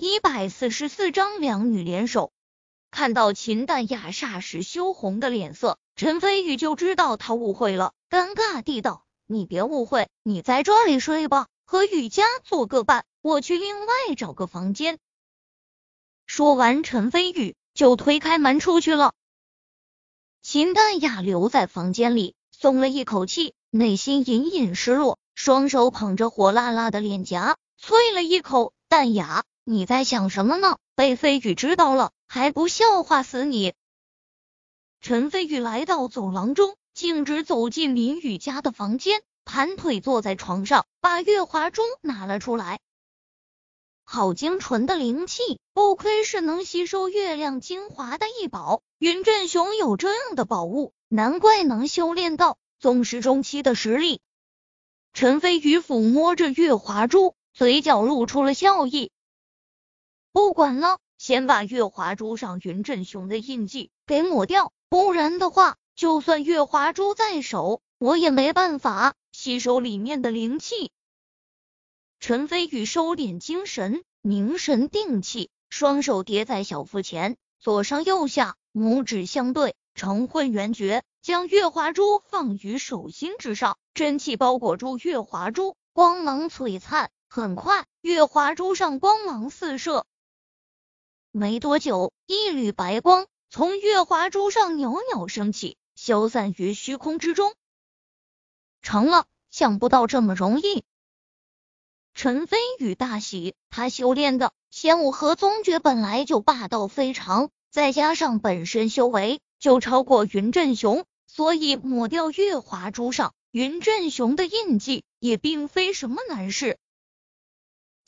[0.00, 2.30] 一百四十四章两女联手。
[2.90, 15.00] 看到秦淡雅霎时羞红的脸色，陈飞宇就知道他误会了，尴尬地道：“你别误会，你在这里睡吧，和雨佳做个伴，我去另外找个房间。”
[16.26, 19.14] 说完，陈飞宇就推开门出去了。
[20.42, 28.72] 秦淡雅留在房间里，松了一口气，内心隐隐失落，双手捧着火辣辣的脸颊，啐了一口。
[28.90, 30.78] 淡雅，你在想什么呢？
[30.94, 33.74] 被飞宇知道了，还不笑话死你！
[35.02, 42.80] 陈飞宇来到走廊中，径直走进林雨家的房间，盘腿坐在床上，把月华珠拿了出来。
[44.04, 48.80] 好精纯的灵气，不愧是能吸收月亮精华的异宝。
[48.98, 54.22] 云振雄有这样的宝物，难怪能修炼到宗师中期的实力。
[55.12, 57.34] 陈飞宇抚摸着月华珠。
[57.52, 59.10] 嘴角露出了笑意。
[60.32, 70.92] 不管了，先把月华珠上云振雄的印记给抹掉，不然的话，就算月华珠在手，我也没办法吸收里面的灵气。
[72.20, 87.10] 陈飞宇收敛精神，凝神定气，双手叠在小腹前，左上右下，拇指相对，成混元诀，将月华珠放于手心之上，真气包裹住月华珠，光芒璀璨。
[87.30, 90.06] 很快，月华珠上光芒四射。
[91.38, 97.54] 没多久，一缕白光从月华珠上袅袅升起，消散于虚空之中。
[98.82, 100.82] 成了，想不到这么容易。
[102.12, 116.78] 陈飞宇大喜，他修炼的仙武和宗诀本来就霸道非常，再加上本身修为就超过云振雄，所以抹掉月华珠上云振雄的印记也并非什么难事。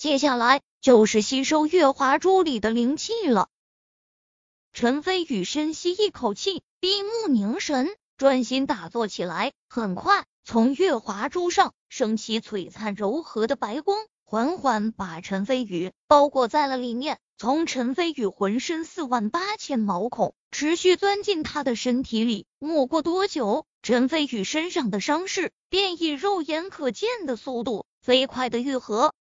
[0.00, 3.50] 接下来就是吸收月华珠里的灵气了。
[4.72, 9.52] 陈飞宇深吸一口气，闭目凝神，专心打坐起来。
[9.68, 17.18] 很快，从月华珠上升起璀璨柔和的白光，缓缓把陈飞宇包裹在了里面。
[17.36, 29.12] 从陈飞宇浑身四万八千毛孔持续钻进他的身体里，没过多久，陈飞宇身上的伤势便以肉眼可见的速度飞快的愈合。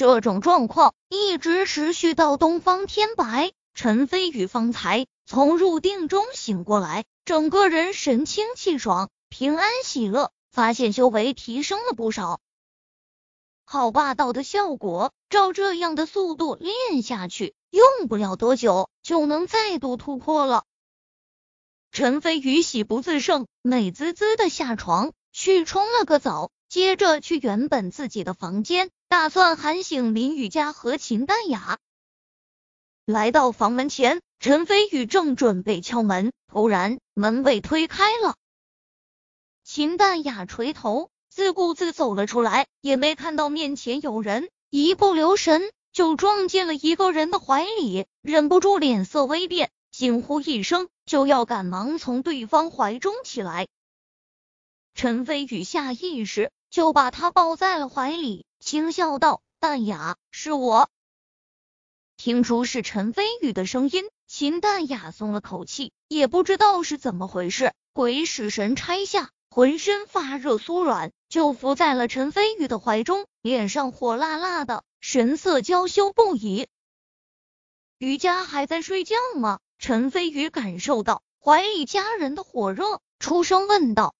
[0.00, 12.40] 这种状况一直持续到东方天白，陈飞宇方才从入定中醒过来，整个人神清气爽，平安喜乐，发现修为提升了不少。
[13.66, 20.64] 好霸道的效果，照这样的速度练下去，用不了多久就能再度突破了。
[21.92, 26.50] 陈飞宇喜不自胜，美滋滋的下床去冲了个澡。
[26.70, 31.80] 接着去原本自己的房间，打算喊醒林雨佳和秦淡雅。
[33.04, 38.36] 来到房门前，陈飞宇正准备敲门，突然门被推开了。
[39.64, 53.66] 秦淡雅垂头，自顾自走了出来，也没看到面前有人，一不留神就撞进了一个人的怀里，忍不住脸色微变，惊呼一声，就要赶忙从对方怀中起来。
[54.94, 56.52] 陈飞宇下意识。
[56.70, 60.88] 就把他抱在了怀里，轻笑道：“淡雅，是我。”
[62.16, 76.68] 听出是陈飞宇的声音，秦淡雅松了口气，也不知道是怎么回事，鬼使神差下，浑身发热酥软，就伏在了陈飞宇的怀中，脸上火辣辣的，神色娇羞不已。
[77.98, 79.58] 瑜伽还在睡觉吗？
[79.78, 84.14] 陈飞宇感受到怀里家人的火热，出声问道：“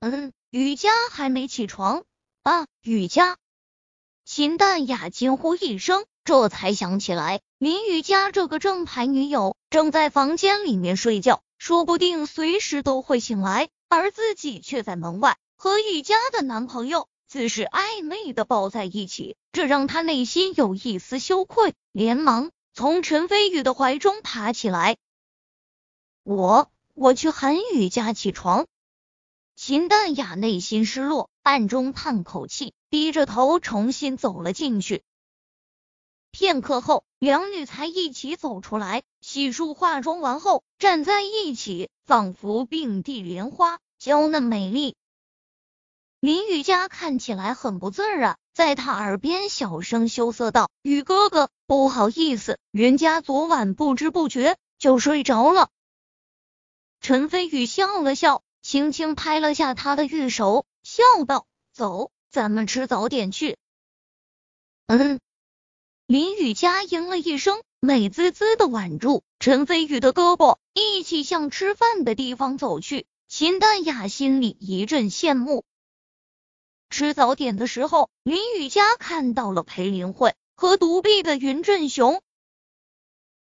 [0.00, 2.04] 嗯。”雨佳还没起床
[2.42, 2.66] 啊！
[2.82, 3.38] 雨佳，
[4.26, 24.98] 秦淡雅惊呼一声，这才想起来林雨佳这个正牌女友正在房间里面睡觉，说不定随时都会醒来，而自己却在门外和雨佳的男朋友自是暧昧的抱在一起，这让她内心有一丝羞愧，连忙从陈飞宇的怀中爬起来。
[26.24, 28.66] 我我去喊雨佳起床。
[29.54, 35.02] 秦淡雅内心失落，暗中叹口气，低着头重新走了进去。
[36.30, 44.96] 片刻后，两女才一起走出来，洗漱化妆完后，站在一起，仿佛并蒂莲花，娇嫩美丽。
[46.18, 55.68] 林雨佳看起来很不自然，在他耳边小声羞涩道：“雨哥哥，不好意思，云家昨晚不知不觉就睡着了。”
[57.00, 58.42] 陈飞宇笑了笑。
[58.62, 63.58] 轻轻拍了下他的玉手，笑道：“走，咱们吃早点去。”
[64.86, 65.20] 嗯。
[66.06, 73.06] 林雨佳应了一声，美滋滋的挽住陈飞宇的胳膊，一起向吃饭的地方走去。
[73.28, 75.64] 秦淡雅心里一阵羡慕。
[76.90, 82.22] 吃早点的时候，林雨佳看到了裴林慧和独臂的云振雄。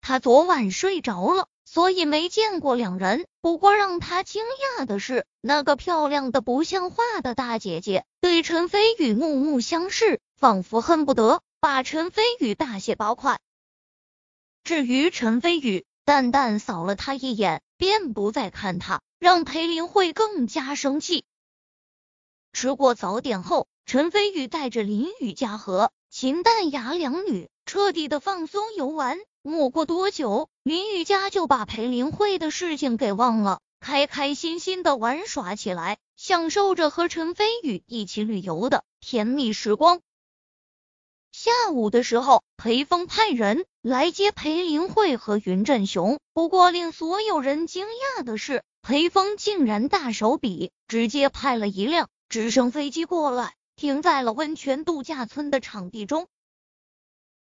[0.00, 3.26] 他昨晚睡着了，所以没见过两人。
[3.42, 4.42] 不过让他惊
[4.78, 13.38] 讶的是，那个漂亮的不像话的大姐姐对陈飞宇目目相视，仿佛恨不得把陈飞宇大卸八块。
[14.64, 21.24] 至于陈飞宇，淡淡扫了他一眼，便不再看他，让裴林慧更加生气。
[22.52, 29.18] 吃过早点后，陈飞宇带着林雨佳和秦淡雅两女彻底的放松游玩。
[29.48, 40.00] 没过多久，林雨佳就把裴林慧的事情给忘了，开开心心的玩耍起来，享受着和陈飞宇一起旅游的甜蜜时光。
[41.30, 56.26] 下午的时候，裴峰派人来接裴林慧和云振雄，不过令所有人惊讶的是，裴峰竟然大手笔，直接派了一辆直升飞机过来，停在了温泉度假村的场地中。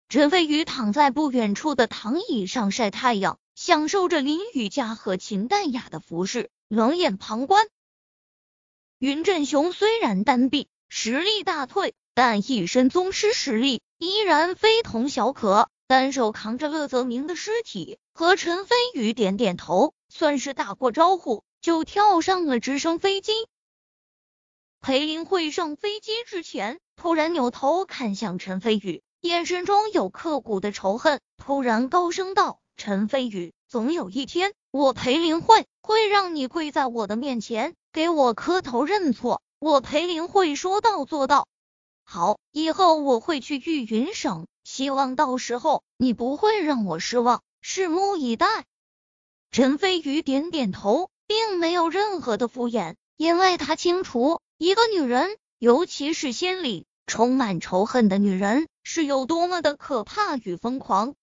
[0.10, 7.68] 陈飞宇躺在不远处的躺椅上晒太阳，享受着林雨佳和秦淡雅的服饰，冷眼旁观。
[8.98, 23.32] 云振雄虽然单臂实力大退，但一身宗师实力依然非同小可，单手扛着乐泽明的尸体，和陈飞宇点点头，算是打过招呼，就跳上了直升飞机。
[24.82, 29.04] 裴林慧上飞机之前，突然扭头看向陈飞宇。
[29.21, 39.42] 眼神中有刻骨的仇恨，突然高声道：“陈飞宇，总有一天，我裴林慧会让你跪在我的面前，给我磕头认错。
[39.60, 41.50] 我裴林慧说到做到。
[42.06, 48.48] 好，以后我会去玉云省，希望到时候你不会让我失望，拭目以待。”
[49.51, 58.69] 陈飞宇点点头，并没有任何的敷衍，因为他清楚，一个女人，尤其是心里充满仇恨的女人。
[58.91, 61.13] 是有多么的可怕与疯狂，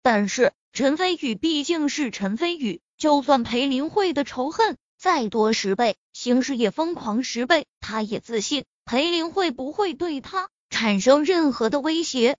[0.00, 12.36] 但是陈飞宇毕竟是陈飞宇，就算裴林慧的仇恨再多十倍，行事也疯狂十倍，他也自信裴林慧不会对他产生任何的威胁。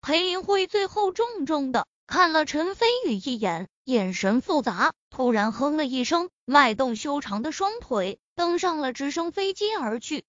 [0.00, 10.24] 裴林慧最后重重的看了陈飞宇一眼，眼神复杂，突然哼了一声，迈动修长的双腿，登上了直升飞机而去。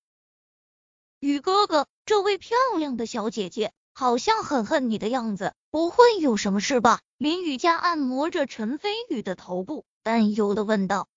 [1.22, 7.02] 宇哥哥，这位漂亮的小姐姐好像很恨你的样子，不会有什么事吧？
[7.20, 11.08] 林雨佳按摩着陈飞宇的头部，担忧的问道。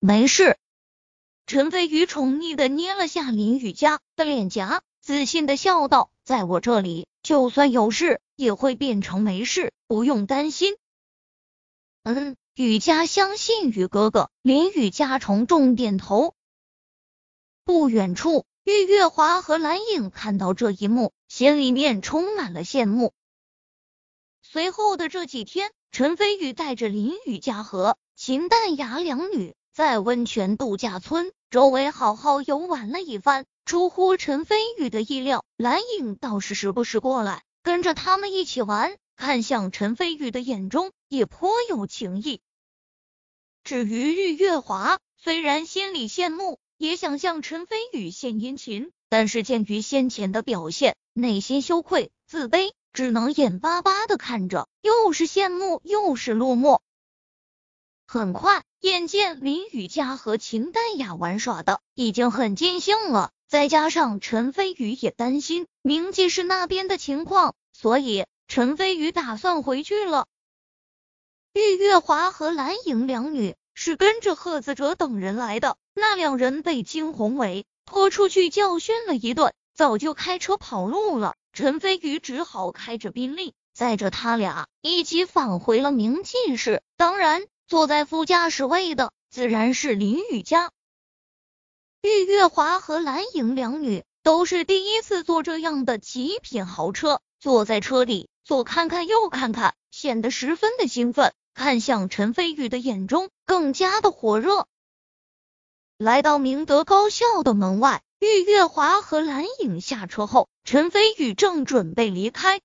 [0.00, 0.56] 没事。
[1.44, 10.78] 陈飞宇宠溺的捏了下林雨佳的脸颊，自信的笑道：“在我这里，就算有事，也会变成没事，不用担心。”
[12.04, 14.30] 嗯，雨佳相信宇哥哥。
[14.40, 16.34] 林雨佳重重点头。
[17.64, 18.46] 不远处。
[18.68, 23.14] 玉月华和蓝影看到这一幕，心里面充满了羡慕。
[24.42, 33.46] 随后的这几天，陈飞宇带着林雨佳和秦淡雅两女在温泉度假村周围好好游玩了一番。
[33.64, 42.42] 出乎陈飞宇的意料，蓝影倒是时不时过来跟着他们一起玩，看向陈飞宇的眼中也颇有情意。
[43.64, 46.58] 至于玉月华，虽然心里羡慕。
[46.78, 56.78] 也想向陈飞宇献殷勤，但是鉴于先前的表现，内心羞愧自卑，只能眼巴巴的看着，又是羡慕又是落寞。
[58.06, 70.28] 很快，眼见林雨佳和秦淡雅玩耍的已经很尽兴了，再加上陈飞宇也担心明记是那边的情况，所以陈飞宇打算回去了。
[71.54, 75.76] 玉月华和蓝影两女是跟着贺子哲等人来的。
[75.98, 81.34] 那两人被金宏伟拖出去教训了一顿，早就开车跑路了。
[81.52, 86.82] 陈飞宇只好开着宾利载着他俩一起返回了明记市。
[86.96, 90.70] 当然，坐在副驾驶位的自然是林雨佳。
[92.02, 104.68] 玉月华和蓝影两女都是第一次坐这样的极品豪车，坐在车里左看看右看看，显得十分的兴奋，看向陈飞宇的眼中更加的火热。
[105.98, 112.60] 来到明德高校的门外，玉月华和蓝影下车后，陈飞宇正准备离开，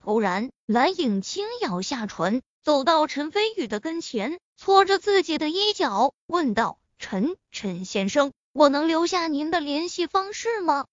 [0.00, 10.86] 突然蓝影轻咬下唇，走到陈飞宇的跟前，搓着自己的衣角，问道：“陈陈先生，我能留下您的联系方式吗？”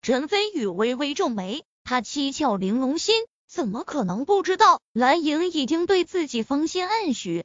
[0.00, 7.44] 陈飞宇微微皱眉，他七窍玲珑心，怎么可能不知道蓝影已经对自己芳心暗许？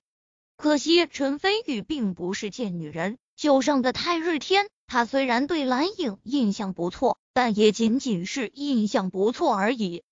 [0.62, 4.68] 可惜陈飞宇并不是贱女人，就上的太日天。
[4.88, 10.04] 他虽然对蓝影印象不错，但也仅仅是印象不错而已。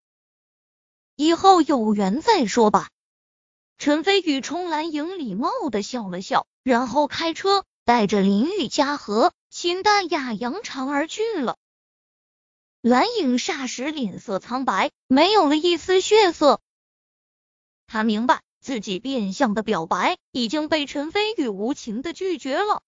[1.17, 2.87] 以后有缘再说吧。
[3.77, 11.57] 陈飞宇冲蓝影礼貌的笑了笑，然后开车带着林雨嘉和秦淡雅扬长而去了。
[12.79, 16.61] 蓝影霎时脸色苍白，没有了一丝血色。
[17.85, 22.83] 他明白自己变相的表白已经被陈飞宇无情的拒绝了。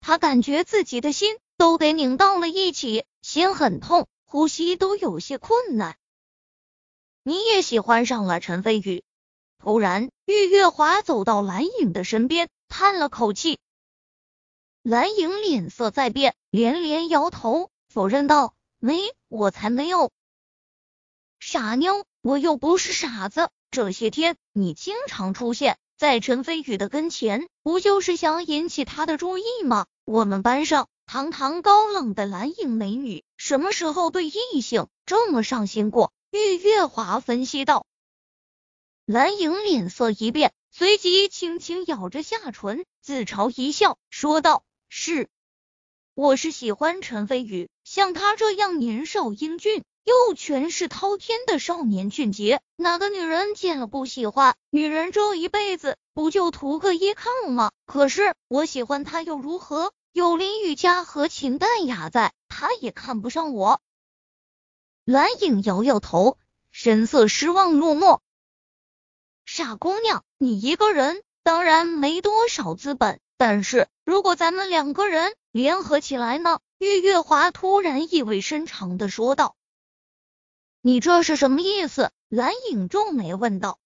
[0.00, 5.96] 他感觉自己的心都给拧到了一起，心很痛，呼吸都有些困难。
[7.22, 9.04] 你也喜欢上了陈飞宇？
[9.58, 13.60] 突然，玉月华走到蓝影的身边，叹了口气。
[14.82, 18.56] 蓝影脸色在变，连连摇头，否认道。
[18.80, 18.98] 没，
[19.28, 20.10] 我才没有，
[21.38, 23.50] 傻妞，我又不是傻子。
[23.78, 29.86] 这些天你经常出现在陈飞宇的跟前，不就是想引起他的注意吗？
[30.04, 36.12] 我们班上堂堂高冷的蓝影美女，什么时候对异性这么上心过？
[36.32, 37.86] 玉月华分析道。
[39.06, 45.28] 蓝影脸色一变，随即轻轻咬着下唇，自嘲一笑，说道：“是。”
[46.14, 54.56] 我是喜欢陈飞宇，像他这样年少英俊又权势滔天的少年俊杰，哪个女人见了不喜欢？
[54.70, 57.72] 女人这一辈子不就图个依靠吗？
[57.84, 59.92] 可是我喜欢他又如何？
[60.14, 63.82] 有林雨佳和秦淡雅在，他也看不上我。
[65.04, 66.38] 蓝影摇摇头，
[66.70, 68.20] 神色失望落寞。
[69.44, 75.34] 傻姑娘，你一个人当然没多少资本，但是如果咱们两个人……
[75.50, 76.60] 联合起来呢？
[76.78, 79.54] 玉月华突然意味深长的说道
[80.80, 83.78] ：“你这是什么意思？”蓝影皱眉问道。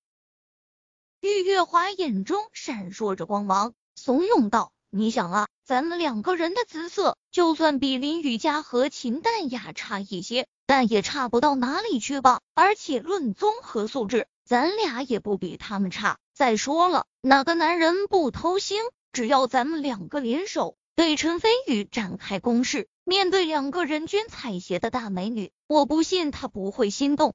[1.20, 12.40] 玉月华眼中闪烁着光芒，怂恿道：“你想啊，咱们两个人的姿色，就算比林雨佳和秦淡雅差一些，但也差不到哪里去吧？
[12.54, 16.18] 而且论综合素质，咱俩也不比他们差。
[16.34, 18.75] 再说了，哪个男人不偷腥？
[19.12, 27.34] 只要咱们两个联手。”对陈飞宇展开攻势，面对两个人均采撷的大美女，我不信他不会心动。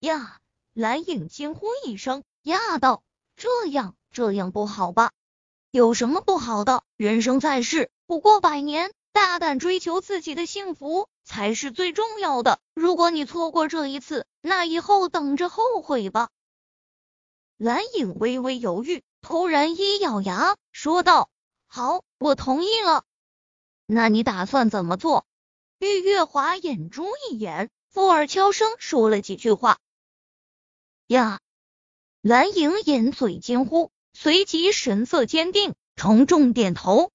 [0.00, 0.38] 呀！
[0.72, 3.02] 蓝影惊呼一声，呀道
[3.36, 5.12] ：“这样这样不好吧？
[5.70, 6.82] 有什么不好的？
[6.96, 12.58] 人生在世不过百年，大胆追求自己的幸福才是最重要的。
[12.72, 16.30] 如果你错过这一次，那以后等着后悔吧。”
[17.58, 21.28] 蓝影微微犹豫，突然一咬牙说道。
[21.74, 23.02] 好，我同意了。
[23.86, 25.24] 那你打算怎么做？
[25.78, 29.78] 玉月华眼珠一眼，附耳悄声说了几句话。
[31.06, 31.40] 呀！
[32.20, 37.10] 蓝莹掩嘴惊呼，随即神色坚定，重重点头。